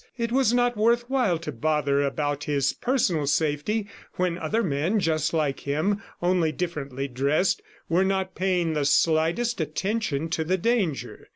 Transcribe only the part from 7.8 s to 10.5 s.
were not paying the slightest attention to